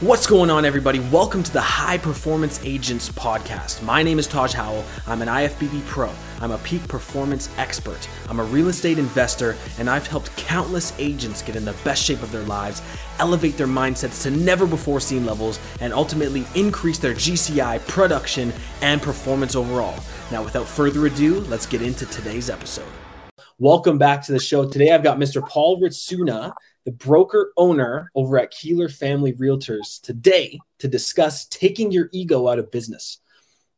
[0.00, 0.98] What's going on, everybody?
[0.98, 3.82] Welcome to the High Performance Agents Podcast.
[3.82, 4.82] My name is Taj Howell.
[5.06, 6.10] I'm an IFBB pro.
[6.40, 8.08] I'm a peak performance expert.
[8.30, 12.22] I'm a real estate investor, and I've helped countless agents get in the best shape
[12.22, 12.80] of their lives,
[13.18, 19.02] elevate their mindsets to never before seen levels, and ultimately increase their GCI production and
[19.02, 20.02] performance overall.
[20.32, 22.88] Now, without further ado, let's get into today's episode.
[23.58, 24.66] Welcome back to the show.
[24.66, 25.46] Today, I've got Mr.
[25.46, 26.54] Paul Ritsuna
[26.84, 32.58] the broker owner over at Keeler Family Realtors today to discuss taking your ego out
[32.58, 33.18] of business.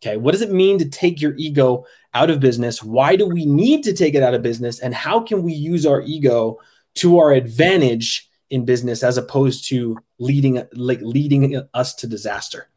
[0.03, 2.83] Okay, what does it mean to take your ego out of business?
[2.83, 4.81] Why do we need to take it out of business?
[4.81, 6.59] And how can we use our ego
[6.97, 12.69] to our advantage in business as opposed to leading like leading us to disaster?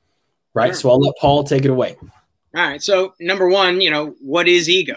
[0.54, 0.68] Right.
[0.68, 0.74] Sure.
[0.76, 1.98] So I'll let Paul take it away.
[2.56, 2.82] All right.
[2.82, 4.96] So number one, you know, what is ego?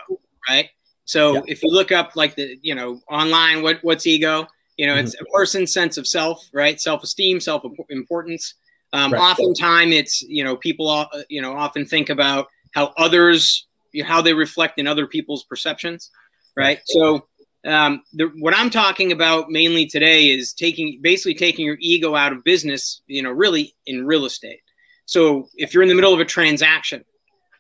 [0.49, 0.69] Right.
[1.05, 4.47] So if you look up like the, you know, online, what what's ego?
[4.78, 5.24] You know, it's mm-hmm.
[5.24, 6.80] a person's sense of self, right?
[6.80, 8.55] Self esteem, self importance.
[8.92, 9.20] Um, right.
[9.20, 13.66] Oftentimes, it's you know people uh, you know often think about how others
[14.04, 16.10] how they reflect in other people's perceptions,
[16.57, 16.80] right?
[16.85, 17.26] So
[17.66, 22.32] um, the, what I'm talking about mainly today is taking basically taking your ego out
[22.32, 23.02] of business.
[23.09, 24.60] You know, really in real estate.
[25.07, 27.04] So if you're in the middle of a transaction,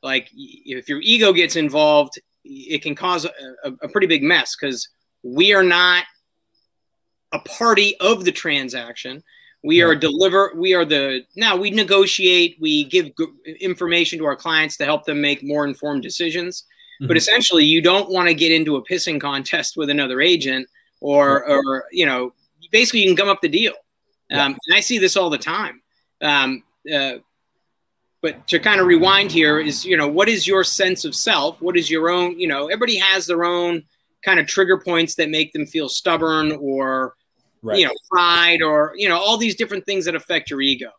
[0.04, 3.30] like if your ego gets involved, it can cause a,
[3.64, 4.88] a, a pretty big mess because
[5.24, 6.04] we are not
[7.32, 9.22] a party of the transaction.
[9.64, 10.52] We are deliver.
[10.54, 12.56] We are the now we negotiate.
[12.60, 13.10] We give
[13.60, 16.62] information to our clients to help them make more informed decisions.
[17.00, 17.08] Mm-hmm.
[17.08, 20.68] But essentially, you don't want to get into a pissing contest with another agent,
[21.00, 22.32] or or you know,
[22.70, 23.74] basically you can gum up the deal.
[24.30, 24.44] Yeah.
[24.44, 25.82] Um, and I see this all the time.
[26.20, 26.62] Um,
[26.92, 27.14] uh,
[28.20, 31.60] but to kind of rewind here is you know what is your sense of self?
[31.60, 32.38] What is your own?
[32.38, 33.84] You know, everybody has their own
[34.24, 37.14] kind of trigger points that make them feel stubborn or
[37.62, 37.78] right.
[37.78, 40.90] you know pride or you know all these different things that affect your ego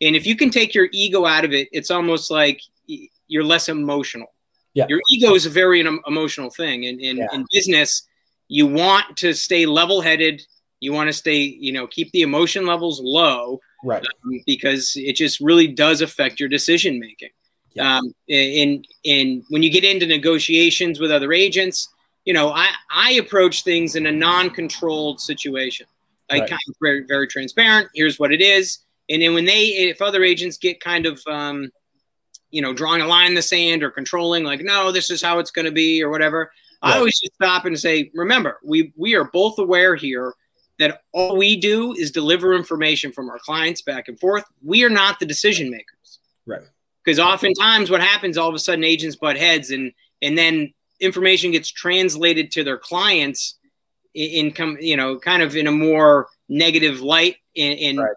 [0.00, 2.60] and if you can take your ego out of it it's almost like
[3.28, 4.28] you're less emotional
[4.74, 4.86] yeah.
[4.88, 7.26] your ego is a very emotional thing and in, yeah.
[7.32, 8.06] in business
[8.48, 10.42] you want to stay level-headed
[10.80, 15.16] you want to stay you know keep the emotion levels low right um, because it
[15.16, 17.30] just really does affect your decision making
[17.74, 17.98] yeah.
[17.98, 21.88] um, and and when you get into negotiations with other agents
[22.26, 25.86] you know i i approach things in a non-controlled situation
[26.30, 26.50] like right.
[26.50, 27.88] kind of very very transparent.
[27.94, 28.78] Here's what it is,
[29.08, 31.70] and then when they if other agents get kind of um,
[32.50, 35.38] you know drawing a line in the sand or controlling like no this is how
[35.38, 36.50] it's going to be or whatever,
[36.82, 36.94] right.
[36.94, 40.34] I always just stop and say remember we we are both aware here
[40.78, 44.44] that all we do is deliver information from our clients back and forth.
[44.62, 46.18] We are not the decision makers.
[46.44, 46.60] Right.
[47.02, 51.50] Because oftentimes what happens all of a sudden agents butt heads and and then information
[51.52, 53.58] gets translated to their clients
[54.14, 58.16] in come you know kind of in a more negative light and and, right.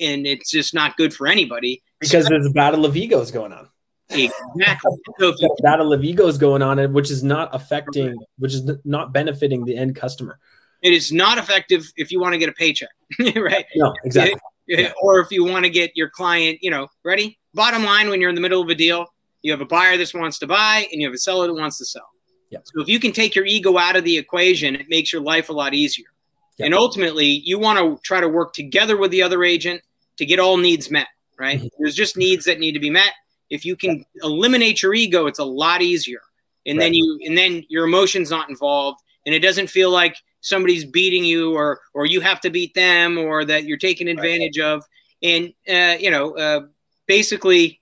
[0.00, 1.82] and it's just not good for anybody.
[2.00, 3.68] Because there's a battle of egos going on.
[4.10, 4.92] Exactly.
[5.18, 9.76] So battle of egos going on which is not affecting which is not benefiting the
[9.76, 10.38] end customer.
[10.82, 12.90] It is not effective if you want to get a paycheck
[13.36, 13.66] right?
[13.76, 14.38] No exactly.
[14.66, 14.92] Yeah.
[15.02, 17.38] or if you want to get your client you know ready?
[17.54, 19.06] Bottom line when you're in the middle of a deal
[19.42, 21.78] you have a buyer that wants to buy and you have a seller that wants
[21.78, 22.08] to sell
[22.50, 22.58] yeah.
[22.64, 25.48] So if you can take your ego out of the equation, it makes your life
[25.48, 26.06] a lot easier.
[26.58, 29.80] And ultimately, you want to try to work together with the other agent
[30.18, 31.06] to get all needs met,
[31.38, 31.58] right?
[31.58, 31.68] Mm-hmm.
[31.78, 33.12] There's just needs that need to be met.
[33.48, 36.20] If you can eliminate your ego, it's a lot easier.
[36.66, 36.84] And right.
[36.84, 41.24] then you and then your emotions not involved and it doesn't feel like somebody's beating
[41.24, 44.66] you or or you have to beat them or that you're taking advantage right.
[44.66, 44.84] of
[45.22, 46.60] and uh, you know uh,
[47.06, 47.80] basically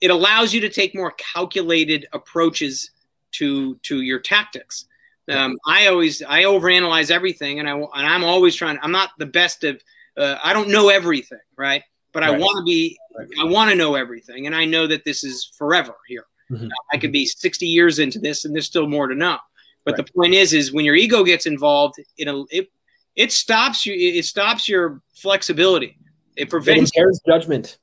[0.00, 2.90] it allows you to take more calculated approaches
[3.38, 4.86] to to your tactics.
[5.28, 8.78] Um, I always I overanalyze everything, and I and I'm always trying.
[8.82, 9.82] I'm not the best of.
[10.16, 11.82] Uh, I don't know everything, right?
[12.12, 12.34] But right.
[12.34, 12.96] I want to be.
[13.18, 13.28] Right.
[13.40, 16.26] I want to know everything, and I know that this is forever here.
[16.50, 16.68] Mm-hmm.
[16.92, 19.38] I could be 60 years into this, and there's still more to know.
[19.84, 20.06] But right.
[20.06, 22.70] the point is, is when your ego gets involved, it it
[23.16, 23.94] it stops you.
[23.94, 25.98] It stops your flexibility.
[26.36, 27.78] It prevents it impairs judgment.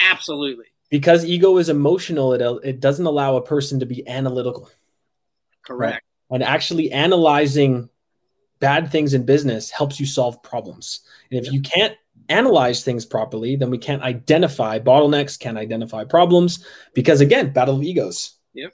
[0.00, 0.64] Absolutely.
[0.90, 4.68] Because ego is emotional, it it doesn't allow a person to be analytical.
[5.64, 6.04] Correct.
[6.30, 6.34] Right?
[6.36, 7.88] And actually analyzing
[8.60, 11.00] bad things in business helps you solve problems.
[11.30, 11.96] And if you can't
[12.28, 16.64] analyze things properly, then we can't identify bottlenecks, can't identify problems
[16.94, 18.36] because again, battle of egos.
[18.54, 18.72] Yep.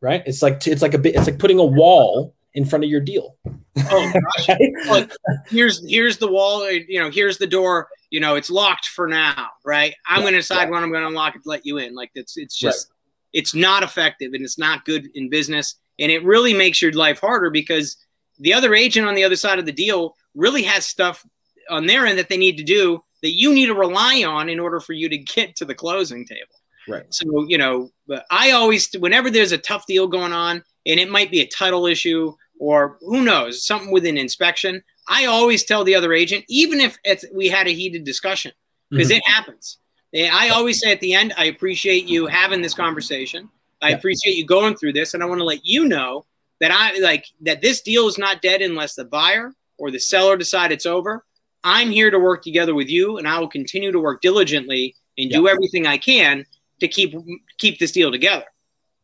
[0.00, 0.22] Right?
[0.26, 3.00] It's like it's like a bit it's like putting a wall in front of your
[3.00, 3.36] deal.
[3.90, 5.08] Oh gosh.
[5.48, 9.08] here's here's the wall, uh, you know, here's the door, you know, it's locked for
[9.08, 9.94] now, right?
[10.06, 10.70] I'm yeah, going to decide yeah.
[10.70, 11.94] when I'm going to unlock it to let you in.
[11.94, 12.96] Like it's it's just right.
[13.32, 17.20] it's not effective and it's not good in business and it really makes your life
[17.20, 17.96] harder because
[18.38, 21.24] the other agent on the other side of the deal really has stuff
[21.70, 24.58] on their end that they need to do that you need to rely on in
[24.58, 26.54] order for you to get to the closing table.
[26.88, 27.04] Right.
[27.10, 27.90] So, you know,
[28.30, 31.86] I always, whenever there's a tough deal going on and it might be a title
[31.86, 36.80] issue or who knows, something with an inspection, I always tell the other agent, even
[36.80, 36.98] if
[37.32, 38.52] we had a heated discussion,
[38.90, 39.18] because mm-hmm.
[39.18, 39.78] it happens.
[40.14, 43.48] I always say at the end, I appreciate you having this conversation.
[43.82, 43.96] I yeah.
[43.96, 45.12] appreciate you going through this.
[45.12, 46.24] And I want to let you know
[46.60, 50.36] that I like that this deal is not dead unless the buyer or the seller
[50.36, 51.24] decide it's over.
[51.64, 55.30] I'm here to work together with you and I will continue to work diligently and
[55.30, 55.36] yeah.
[55.36, 56.46] do everything I can
[56.80, 57.14] to keep
[57.58, 58.44] keep this deal together.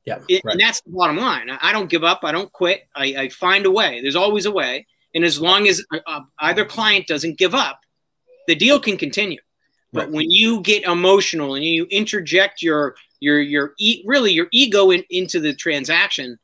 [0.04, 0.52] Yeah, right.
[0.52, 1.50] and that's the bottom line.
[1.50, 2.20] I don't give up.
[2.22, 2.88] I don't quit.
[2.94, 4.00] I, I find a way.
[4.00, 7.80] There's always a way, and as long as uh, either client doesn't give up,
[8.46, 9.40] the deal can continue.
[9.92, 10.12] But right.
[10.12, 15.04] when you get emotional and you interject your your your e- really your ego in,
[15.10, 16.38] into the transaction,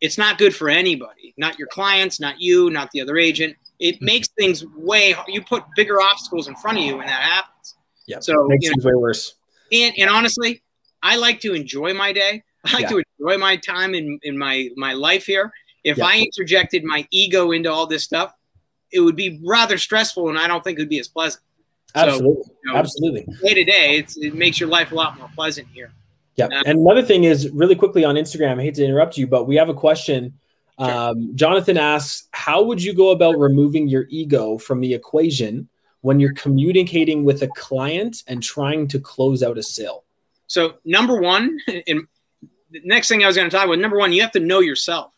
[0.00, 1.34] it's not good for anybody.
[1.36, 3.56] Not your clients, not you, not the other agent.
[3.78, 4.04] It mm-hmm.
[4.04, 5.14] makes things way.
[5.26, 7.74] You put bigger obstacles in front of you when that happens.
[8.06, 8.20] Yeah.
[8.20, 9.34] So it makes you know, things way worse.
[9.72, 10.62] And and honestly,
[11.02, 12.42] I like to enjoy my day.
[12.64, 12.88] I like yeah.
[12.88, 15.52] to enjoy my time in, in my, my life here.
[15.84, 16.06] If yeah.
[16.06, 18.34] I interjected my ego into all this stuff,
[18.92, 21.42] it would be rather stressful and I don't think it would be as pleasant.
[21.94, 22.42] Absolutely.
[22.44, 23.26] So, you know, Absolutely.
[23.42, 25.92] Day to day, it makes your life a lot more pleasant here.
[26.38, 26.62] Yeah.
[26.66, 29.56] And another thing is really quickly on Instagram, I hate to interrupt you, but we
[29.56, 30.38] have a question.
[30.78, 30.90] Sure.
[30.90, 35.68] Um, Jonathan asks, how would you go about removing your ego from the equation
[36.02, 40.04] when you're communicating with a client and trying to close out a sale?
[40.46, 42.06] So number one, and
[42.70, 44.60] the next thing I was going to talk about, number one, you have to know
[44.60, 45.12] yourself.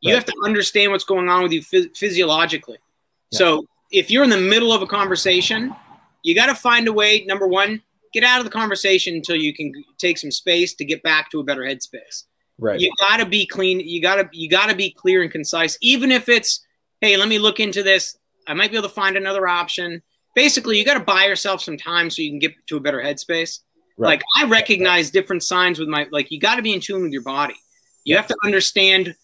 [0.00, 0.16] You right.
[0.16, 2.78] have to understand what's going on with you phys- physiologically.
[3.32, 3.38] Yeah.
[3.38, 5.74] So if you're in the middle of a conversation,
[6.22, 7.24] you got to find a way.
[7.26, 7.82] Number one,
[8.12, 11.40] get out of the conversation until you can take some space to get back to
[11.40, 12.24] a better headspace.
[12.58, 12.80] Right.
[12.80, 13.80] You got to be clean.
[13.80, 15.76] You got to you got to be clear and concise.
[15.80, 16.64] Even if it's,
[17.00, 18.16] hey, let me look into this.
[18.46, 20.02] I might be able to find another option.
[20.34, 23.00] Basically, you got to buy yourself some time so you can get to a better
[23.00, 23.60] headspace.
[23.96, 24.08] Right.
[24.08, 27.12] Like I recognize different signs with my like you got to be in tune with
[27.12, 27.56] your body.
[28.04, 29.14] You have to understand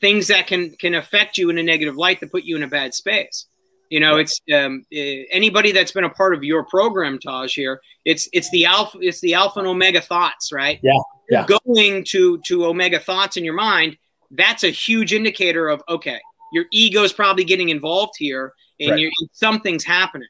[0.00, 2.68] things that can can affect you in a negative light that put you in a
[2.68, 3.46] bad space.
[3.90, 7.54] You know, it's um, eh, anybody that's been a part of your program, Taj.
[7.54, 10.78] Here, it's it's the alpha, it's the alpha and omega thoughts, right?
[10.82, 10.92] Yeah,
[11.30, 11.46] yeah.
[11.66, 13.96] Going to to omega thoughts in your mind,
[14.30, 16.20] that's a huge indicator of okay,
[16.52, 19.10] your ego is probably getting involved here, and right.
[19.32, 20.28] something's happening.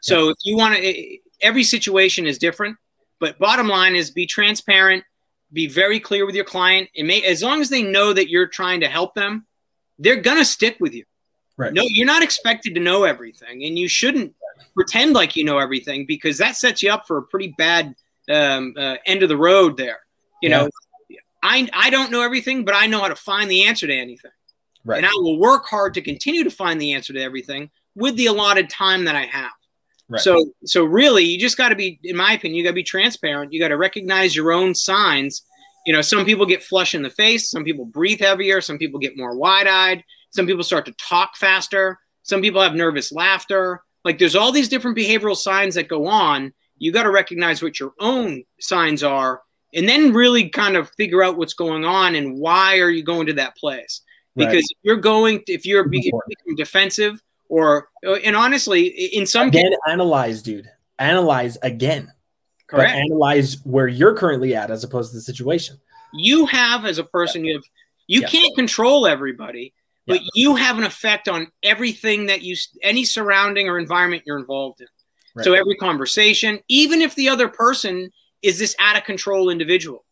[0.00, 0.30] So yeah.
[0.30, 2.76] if you want to, eh, every situation is different.
[3.18, 5.04] But bottom line is be transparent,
[5.52, 6.88] be very clear with your client.
[6.96, 9.46] And may, as long as they know that you're trying to help them,
[9.98, 11.04] they're gonna stick with you.
[11.56, 11.72] Right.
[11.72, 14.34] No, you're not expected to know everything, and you shouldn't
[14.74, 17.94] pretend like you know everything because that sets you up for a pretty bad
[18.30, 20.00] um, uh, end of the road there.
[20.42, 20.58] You yeah.
[20.58, 20.70] know,
[21.42, 24.30] I I don't know everything, but I know how to find the answer to anything.
[24.84, 24.98] Right.
[24.98, 28.26] And I will work hard to continue to find the answer to everything with the
[28.26, 29.50] allotted time that I have.
[30.08, 30.20] Right.
[30.20, 32.82] So so really you just got to be in my opinion you got to be
[32.82, 33.52] transparent.
[33.52, 35.42] You got to recognize your own signs.
[35.86, 39.00] You know, some people get flush in the face, some people breathe heavier, some people
[39.00, 43.82] get more wide-eyed, some people start to talk faster, some people have nervous laughter.
[44.04, 46.52] Like there's all these different behavioral signs that go on.
[46.78, 49.42] You got to recognize what your own signs are
[49.74, 53.26] and then really kind of figure out what's going on and why are you going
[53.26, 54.02] to that place.
[54.36, 54.64] Because right.
[54.70, 60.42] if you're going, if you're becoming defensive, or and honestly, in some again, cases, analyze,
[60.42, 62.12] dude, analyze again.
[62.70, 62.92] Correct.
[62.92, 65.76] But analyze where you're currently at as opposed to the situation.
[66.14, 67.64] You have as a person, you have
[68.06, 68.28] you yeah.
[68.28, 69.74] can't control everybody,
[70.06, 70.28] but yeah.
[70.34, 74.86] you have an effect on everything that you any surrounding or environment you're involved in.
[75.34, 75.44] Right.
[75.44, 78.10] So every conversation, even if the other person
[78.42, 80.04] is this out of control individual,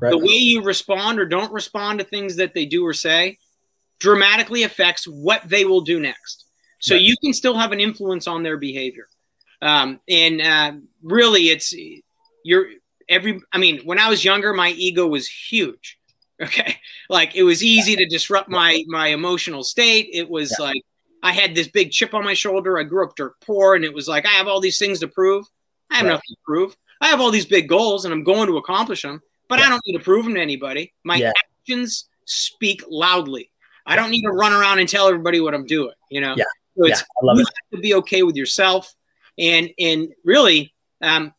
[0.00, 0.10] right.
[0.10, 3.38] the way you respond or don't respond to things that they do or say
[4.00, 6.46] dramatically affects what they will do next.
[6.80, 7.02] So right.
[7.02, 9.06] you can still have an influence on their behavior.
[9.60, 11.74] Um, and uh, really, it's
[12.44, 12.66] you're
[13.08, 13.40] every.
[13.52, 15.98] I mean, when I was younger, my ego was huge.
[16.42, 16.76] Okay,
[17.08, 20.08] like it was easy to disrupt my my emotional state.
[20.12, 20.64] It was yeah.
[20.64, 20.82] like
[21.22, 22.80] I had this big chip on my shoulder.
[22.80, 25.08] I grew up dirt poor, and it was like I have all these things to
[25.08, 25.46] prove.
[25.88, 26.12] I have right.
[26.12, 26.76] nothing to prove.
[27.00, 29.66] I have all these big goals, and I'm going to accomplish them, but yeah.
[29.66, 30.92] I don't need to prove them to anybody.
[31.04, 31.32] My yeah.
[31.60, 33.52] actions speak loudly.
[33.86, 35.94] I don't need to run around and tell everybody what I'm doing.
[36.10, 36.34] You know.
[36.36, 36.44] Yeah.
[36.76, 37.46] So it's you it.
[37.46, 38.92] have to be okay with yourself
[39.38, 40.71] and and really
[41.02, 41.34] um,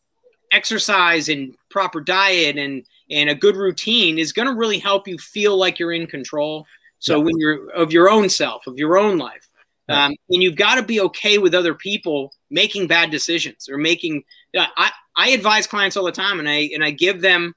[0.52, 5.18] exercise and proper diet and and a good routine is going to really help you
[5.18, 6.66] feel like you're in control.
[7.00, 7.24] So yeah.
[7.24, 9.48] when you're of your own self, of your own life,
[9.90, 14.24] um, and you've got to be okay with other people making bad decisions or making.
[14.58, 17.54] Uh, I I advise clients all the time, and I and I give them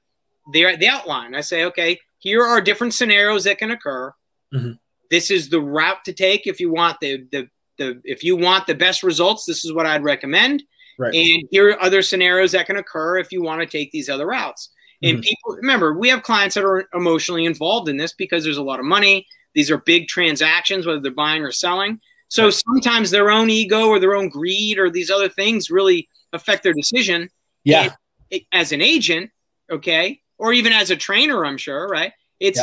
[0.51, 1.35] the the outline.
[1.35, 4.13] I say, okay, here are different scenarios that can occur.
[4.53, 4.71] Mm-hmm.
[5.09, 8.67] This is the route to take if you want the the the if you want
[8.67, 10.63] the best results, this is what I'd recommend.
[10.97, 11.13] Right.
[11.13, 14.25] And here are other scenarios that can occur if you want to take these other
[14.25, 14.69] routes.
[15.03, 15.21] And mm-hmm.
[15.21, 18.79] people remember, we have clients that are emotionally involved in this because there's a lot
[18.79, 19.27] of money.
[19.53, 21.99] These are big transactions, whether they're buying or selling.
[22.29, 22.53] So right.
[22.53, 26.73] sometimes their own ego or their own greed or these other things really affect their
[26.73, 27.29] decision.
[27.63, 27.93] Yeah.
[28.29, 29.31] It, as an agent,
[29.69, 32.11] okay, or even as a trainer, I'm sure, right?
[32.39, 32.59] It's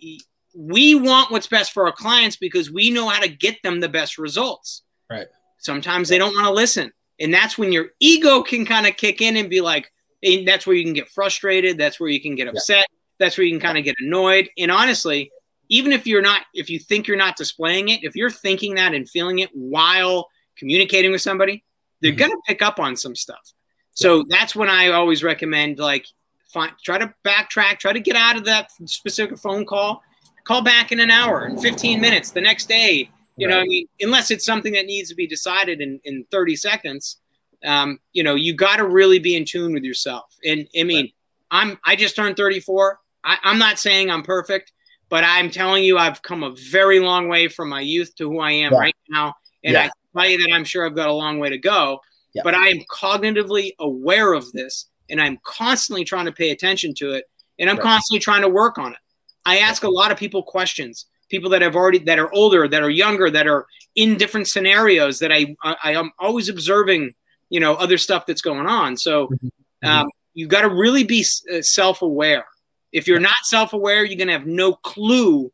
[0.00, 0.20] yep.
[0.54, 3.88] we want what's best for our clients because we know how to get them the
[3.88, 4.82] best results.
[5.10, 5.26] Right.
[5.58, 6.92] Sometimes they don't want to listen.
[7.22, 9.90] And that's when your ego can kind of kick in and be like,
[10.24, 11.78] and that's where you can get frustrated.
[11.78, 12.78] That's where you can get upset.
[12.78, 12.96] Yeah.
[13.20, 14.50] That's where you can kind of get annoyed.
[14.58, 15.30] And honestly,
[15.68, 18.92] even if you're not, if you think you're not displaying it, if you're thinking that
[18.92, 21.64] and feeling it while communicating with somebody,
[22.00, 22.18] they're mm-hmm.
[22.18, 23.52] going to pick up on some stuff.
[23.94, 26.06] So that's when I always recommend like
[26.48, 30.02] find, try to backtrack, try to get out of that specific phone call,
[30.44, 33.10] call back in an hour in 15 minutes the next day.
[33.36, 33.54] You right.
[33.54, 37.18] know, I mean, unless it's something that needs to be decided in, in 30 seconds,
[37.64, 40.36] um, you know, you got to really be in tune with yourself.
[40.44, 41.14] And I mean, right.
[41.50, 42.98] I'm, I just turned 34.
[43.24, 44.72] I, I'm not saying I'm perfect,
[45.08, 48.40] but I'm telling you, I've come a very long way from my youth to who
[48.40, 48.78] I am yeah.
[48.78, 49.34] right now.
[49.64, 49.88] And yeah.
[50.16, 52.00] I tell you that I'm sure I've got a long way to go,
[52.34, 52.42] yeah.
[52.44, 57.12] but I am cognitively aware of this and I'm constantly trying to pay attention to
[57.12, 57.24] it
[57.58, 57.84] and I'm right.
[57.84, 58.98] constantly trying to work on it.
[59.44, 62.82] I ask a lot of people questions, people that have already that are older, that
[62.82, 67.14] are younger, that are in different scenarios that I I, I am always observing,
[67.50, 68.96] you know, other stuff that's going on.
[68.96, 69.46] So mm-hmm.
[69.46, 69.88] mm-hmm.
[69.88, 72.46] um, you got to really be uh, self-aware.
[72.92, 75.50] If you're not self-aware, you're gonna have no clue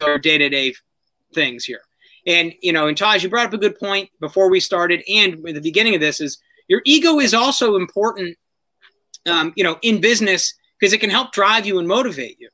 [0.00, 0.74] your day-to-day
[1.34, 1.82] things here.
[2.26, 5.46] And you know, and Taj, you brought up a good point before we started, and
[5.46, 6.38] at the beginning of this is
[6.68, 8.36] your ego is also important
[9.26, 12.48] um, you know, in business because it can help drive you and motivate you.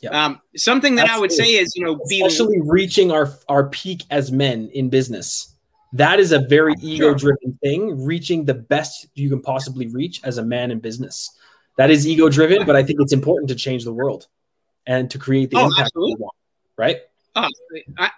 [0.00, 0.10] Yeah.
[0.10, 1.18] Um, something that Absolutely.
[1.18, 4.90] I would say is, you know, especially be, reaching our our peak as men in
[4.90, 5.54] business.
[5.92, 8.04] That is a very ego driven thing.
[8.04, 11.30] Reaching the best you can possibly reach as a man in business.
[11.76, 14.26] That is ego driven, but I think it's important to change the world
[14.86, 16.34] and to create the oh, impact we want.
[16.76, 16.98] Right?
[17.34, 17.48] Oh,
[17.96, 18.10] I,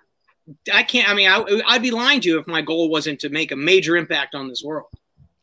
[0.73, 1.09] I can't.
[1.09, 3.57] I mean, I, I'd be lying to you if my goal wasn't to make a
[3.57, 4.89] major impact on this world.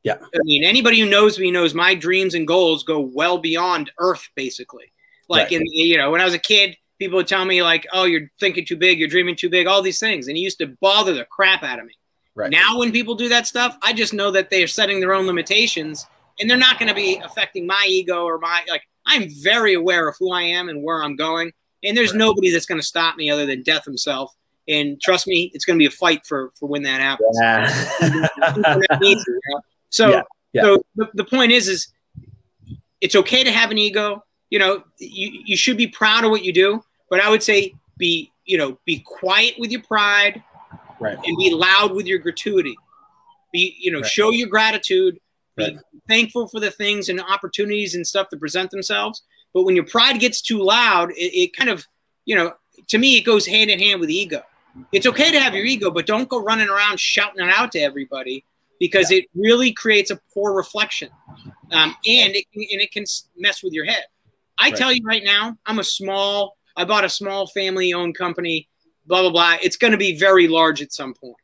[0.03, 0.17] Yeah.
[0.21, 4.29] I mean, anybody who knows me knows my dreams and goals go well beyond Earth,
[4.35, 4.91] basically.
[5.27, 5.53] Like, right.
[5.53, 8.29] in you know, when I was a kid, people would tell me like, "Oh, you're
[8.39, 11.13] thinking too big, you're dreaming too big," all these things, and it used to bother
[11.13, 11.93] the crap out of me.
[12.35, 12.51] Right.
[12.51, 15.25] Now, when people do that stuff, I just know that they are setting their own
[15.25, 16.05] limitations,
[16.39, 18.83] and they're not going to be affecting my ego or my like.
[19.07, 21.51] I'm very aware of who I am and where I'm going,
[21.83, 22.19] and there's right.
[22.19, 24.35] nobody that's going to stop me other than death himself.
[24.67, 27.37] And trust me, it's going to be a fight for for when that happens.
[27.39, 28.27] Yeah.
[29.91, 30.61] So, yeah, yeah.
[30.63, 31.87] so the, the point is, is
[32.99, 34.25] it's okay to have an ego.
[34.49, 37.75] You know, you, you should be proud of what you do, but I would say
[37.97, 40.43] be, you know, be quiet with your pride
[40.99, 41.17] right.
[41.23, 42.75] and be loud with your gratuity.
[43.51, 44.09] Be, you know, right.
[44.09, 45.19] show your gratitude,
[45.55, 45.77] be right.
[46.07, 49.23] thankful for the things and opportunities and stuff that present themselves.
[49.53, 51.87] But when your pride gets too loud, it, it kind of,
[52.25, 52.53] you know,
[52.87, 54.43] to me, it goes hand in hand with ego.
[54.91, 57.79] It's okay to have your ego, but don't go running around shouting it out to
[57.79, 58.43] everybody
[58.79, 59.19] because yeah.
[59.19, 61.09] it really creates a poor reflection,
[61.71, 63.05] um, and it and it can
[63.37, 64.03] mess with your head.
[64.57, 64.75] I right.
[64.75, 66.57] tell you right now, I'm a small.
[66.77, 68.67] I bought a small family-owned company.
[69.05, 69.57] Blah blah blah.
[69.61, 71.35] It's going to be very large at some point.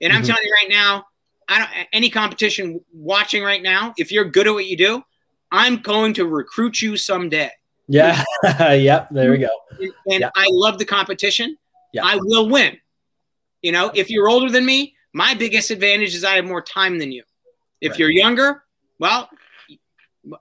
[0.00, 0.28] and I'm mm-hmm.
[0.28, 1.04] telling you right now,
[1.48, 3.94] I don't any competition watching right now.
[3.96, 5.02] If you're good at what you do,
[5.50, 7.50] I'm going to recruit you someday.
[7.88, 8.22] Yeah.
[8.72, 9.08] yep.
[9.10, 9.48] There we go.
[9.80, 10.32] And, yep.
[10.36, 11.56] I love the competition.
[11.92, 12.04] Yeah.
[12.04, 12.76] I will win.
[13.62, 16.98] You know, if you're older than me, my biggest advantage is I have more time
[16.98, 17.24] than you.
[17.80, 18.00] If right.
[18.00, 18.62] you're younger,
[18.98, 19.30] well,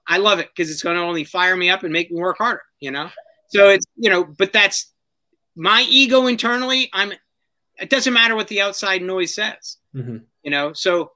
[0.07, 2.38] I love it because it's going to only fire me up and make me work
[2.38, 3.10] harder, you know?
[3.50, 4.91] So it's, you know, but that's
[5.55, 6.89] my ego internally.
[6.93, 7.13] I'm,
[7.79, 10.17] it doesn't matter what the outside noise says, mm-hmm.
[10.43, 10.74] you know?
[10.74, 11.12] So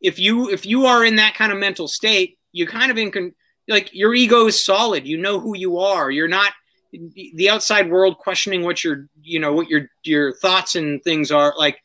[0.00, 3.10] if you, if you are in that kind of mental state, you're kind of in,
[3.10, 3.34] con-
[3.68, 5.06] like your ego is solid.
[5.06, 6.10] You know who you are.
[6.10, 6.52] You're not
[6.92, 11.54] the outside world questioning what your, you know, what your, your thoughts and things are
[11.58, 11.78] like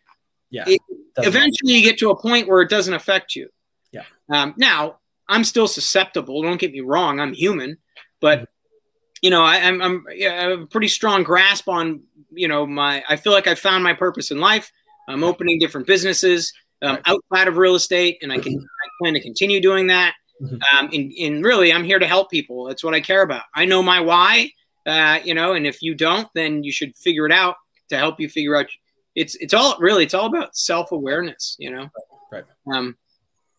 [0.51, 0.63] yeah.
[0.67, 0.81] It,
[1.17, 3.49] eventually, you get to a point where it doesn't affect you.
[3.91, 4.03] Yeah.
[4.29, 4.98] Um, now,
[5.29, 6.41] I'm still susceptible.
[6.41, 7.19] Don't get me wrong.
[7.19, 7.77] I'm human,
[8.19, 8.45] but mm-hmm.
[9.21, 12.47] you know, I, am I'm, I'm yeah, I have a pretty strong grasp on you
[12.47, 13.03] know my.
[13.07, 14.71] I feel like I found my purpose in life.
[15.07, 19.21] I'm opening different businesses um, outside of real estate, and I can I plan to
[19.21, 20.15] continue doing that.
[20.41, 20.55] Mm-hmm.
[20.77, 22.65] Um, and, and really, I'm here to help people.
[22.65, 23.43] That's what I care about.
[23.55, 24.51] I know my why.
[24.85, 27.55] Uh, you know, and if you don't, then you should figure it out
[27.89, 28.67] to help you figure out
[29.15, 31.89] it's it's all really it's all about self awareness, you know.
[32.31, 32.45] Right.
[32.73, 32.97] Um,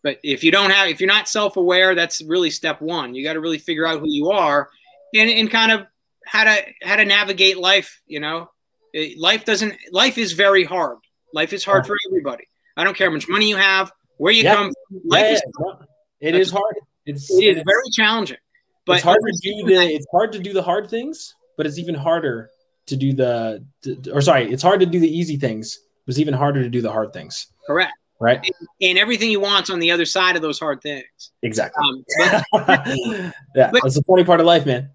[0.03, 3.13] but if you don't have if you're not self aware, that's really step one.
[3.15, 4.69] You got to really figure out who you are,
[5.15, 5.85] and and kind of
[6.25, 8.01] how to how to navigate life.
[8.07, 8.49] You know,
[8.93, 10.97] it, life doesn't life is very hard.
[11.33, 11.87] Life is hard oh.
[11.87, 12.47] for everybody.
[12.77, 14.55] I don't care how much money you have, where you Yeah.
[14.55, 15.01] come from.
[15.05, 16.75] Life Yeah, is yeah, It is hard.
[17.05, 18.37] It's, it is it's- very challenging.
[18.85, 21.77] But it's hard to do the it's hard to do the hard things, but it's
[21.77, 22.49] even harder
[22.87, 26.19] to do the to- or sorry, it's hard to do the easy things, but it's
[26.19, 27.47] even harder to do the hard things.
[27.67, 27.93] correct.
[28.21, 28.47] Right?
[28.81, 31.05] And everything you want's on the other side of those hard things.
[31.41, 31.83] Exactly.
[31.83, 32.05] Um,
[32.53, 32.87] but,
[33.55, 34.91] yeah, but- that's the funny part of life, man.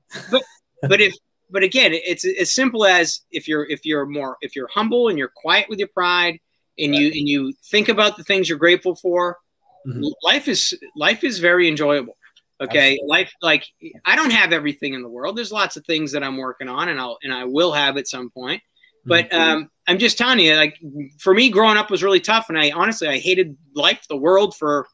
[0.82, 1.12] but if
[1.50, 5.18] but again, it's as simple as if you're if you're more if you're humble and
[5.18, 6.38] you're quiet with your pride
[6.78, 9.38] and you and you think about the things you're grateful for,
[9.86, 10.10] Mhm.
[10.22, 12.16] life is life is very enjoyable.
[12.60, 13.08] Okay, Absolutely.
[13.08, 13.64] life like
[14.04, 15.36] I don't have everything in the world.
[15.36, 18.06] There's lots of things that I'm working on, and I'll and I will have at
[18.08, 18.62] some point.
[19.04, 19.38] But Mhm.
[19.38, 20.78] um, I'm just telling you, like
[21.18, 24.56] for me, growing up was really tough, and I honestly I hated life, the world
[24.56, 24.86] for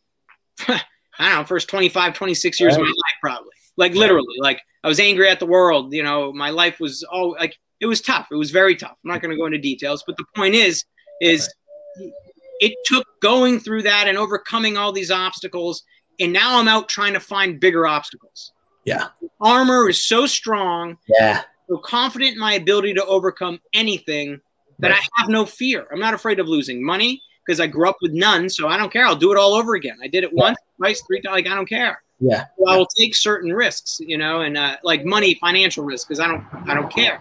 [0.69, 0.81] I
[1.19, 3.51] don't know, first 25, 26 years of my life, probably.
[3.77, 5.95] Like literally, like I was angry at the world.
[5.95, 8.29] You know, my life was all like it was tough.
[8.31, 8.99] It was very tough.
[9.05, 10.85] I'm not going to go into details, but the point is,
[11.21, 11.53] is
[12.61, 15.85] it took going through that and overcoming all these obstacles,
[16.21, 18.53] and now I'm out trying to find bigger obstacles.
[18.85, 19.09] Yeah.
[19.41, 21.43] Armor is so strong, yeah.
[21.69, 24.41] so confident in my ability to overcome anything
[24.83, 25.87] that I have no fear.
[25.91, 28.93] I'm not afraid of losing money because I grew up with none, so I don't
[28.93, 29.07] care.
[29.07, 29.97] I'll do it all over again.
[30.03, 30.43] I did it Yeah.
[30.43, 31.33] once, twice, three times.
[31.33, 32.03] Like I don't care.
[32.21, 32.45] Yeah.
[32.59, 36.21] So I will take certain risks, you know, and uh, like money, financial risk, because
[36.21, 37.21] I don't, I don't care.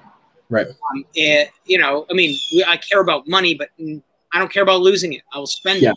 [0.49, 0.67] Right.
[0.67, 2.37] Um, eh, you know, I mean,
[2.67, 5.21] I care about money, but I don't care about losing it.
[5.33, 5.93] I will spend Yeah.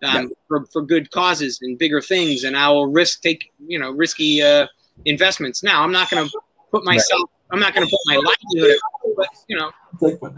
[0.00, 3.78] it um, for for good causes and bigger things, and I will risk take, you
[3.78, 4.66] know, risky uh,
[5.04, 5.62] investments.
[5.62, 9.16] Now, I'm not going to put myself, I'm not going to put my livelihood, at,
[9.16, 9.70] but you know,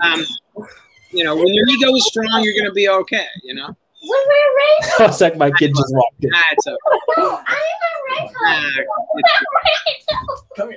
[0.03, 0.25] um,
[1.11, 3.27] you know, when your ego is strong, you're going to be okay.
[3.43, 3.67] You know,
[4.03, 4.17] We're
[5.09, 6.31] it's like my kid just walked in.
[6.35, 6.77] ah, it's a,
[7.19, 7.45] ah,
[9.17, 10.69] it's-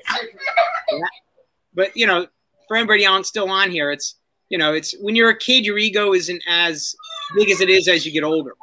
[1.73, 2.27] but you know,
[2.67, 4.15] for everybody on still on here, it's
[4.49, 6.93] you know, it's when you're a kid, your ego isn't as
[7.35, 8.53] big as it is as you get older.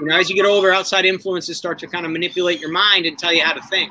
[0.00, 3.06] You know, as you get older, outside influences start to kind of manipulate your mind
[3.06, 3.90] and tell you how to think.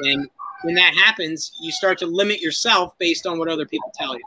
[0.00, 0.28] And
[0.66, 4.24] when that happens, you start to limit yourself based on what other people tell you.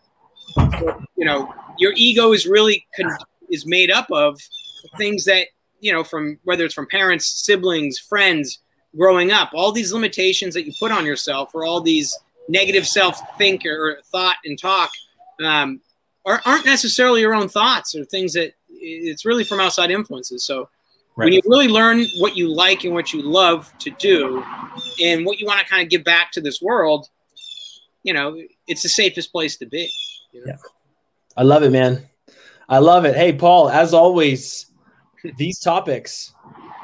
[0.80, 3.16] So, you know, your ego is really con-
[3.50, 4.40] is made up of
[4.98, 5.48] things that
[5.82, 8.60] you know from whether it's from parents, siblings, friends,
[8.98, 9.52] growing up.
[9.54, 14.00] All these limitations that you put on yourself, or all these negative self think or
[14.06, 14.90] thought and talk,
[15.44, 15.82] um,
[16.26, 20.46] are, aren't necessarily your own thoughts or things that it's really from outside influences.
[20.46, 20.70] So
[21.26, 24.44] when you really learn what you like and what you love to do
[25.02, 27.08] and what you want to kind of give back to this world,
[28.04, 29.92] you know, it's the safest place to be.
[30.32, 30.54] You know?
[30.54, 30.58] Yeah.
[31.38, 32.06] I love it, man.
[32.68, 33.16] I love it.
[33.16, 34.72] Hey, Paul, as always,
[35.38, 36.34] these topics,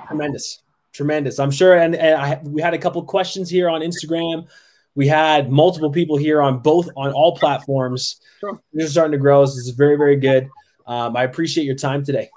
[0.08, 0.62] tremendous,
[0.94, 1.40] tremendous.
[1.40, 1.78] I'm sure.
[1.78, 4.48] And, and I, we had a couple questions here on Instagram.
[4.96, 8.22] We had multiple people here on both on all platforms.
[8.40, 8.60] Sure.
[8.74, 9.46] This is starting to grow.
[9.46, 10.50] This is very, very good.
[10.88, 12.30] Um, I appreciate your time today.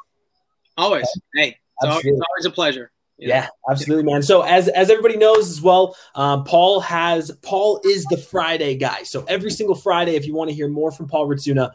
[0.77, 1.09] Always.
[1.35, 2.11] Hey, it's always, Absolutely.
[2.13, 2.91] it's always a pleasure.
[3.19, 3.27] know?
[3.29, 4.23] Yeah, absolutely, man.
[4.23, 9.03] So as as everybody knows as well, um, Paul has Paul is the Friday guy.
[9.03, 11.73] So every single Friday, if you want to hear more from Paul Ritsuna,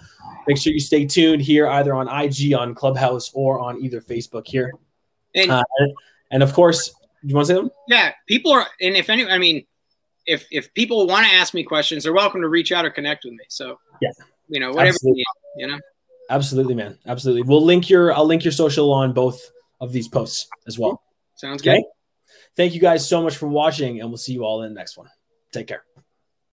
[0.48, 4.48] make sure you stay tuned here either on IG, on Clubhouse, or on either Facebook
[4.48, 4.72] here.
[5.36, 5.64] And Uh,
[6.32, 7.72] and of course, you want to say them?
[7.88, 9.66] yeah, people are, and if any, I mean,
[10.26, 13.26] if if people want to ask me questions, they're welcome to reach out or connect
[13.26, 13.44] with me.
[13.50, 14.12] So Yeah.
[14.48, 15.26] you know, whatever you need,
[15.58, 15.80] you know.
[16.30, 16.98] Absolutely, man.
[17.06, 17.42] Absolutely.
[17.42, 19.42] We'll link your I'll link your social on both
[19.84, 21.04] of these posts as well.
[21.36, 21.84] Sounds good.
[22.56, 24.98] Thank you guys so much for watching, and we'll see you all in the next
[24.98, 25.10] one.
[25.52, 25.84] Take care.